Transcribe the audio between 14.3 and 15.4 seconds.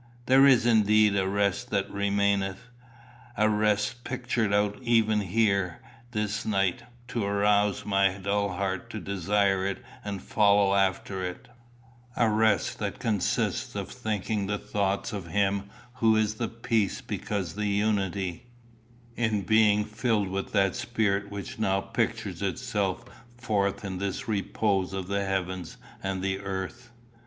the thoughts of